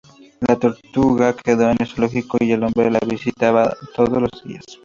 La 0.39 0.57
tortuga 0.57 1.35
quedó 1.35 1.69
en 1.69 1.77
el 1.79 1.85
zoológico 1.87 2.39
y 2.43 2.51
el 2.53 2.63
hombre 2.63 2.89
la 2.89 2.97
visitaba 3.07 3.77
todos 3.95 4.19
los 4.19 4.43
días. 4.43 4.65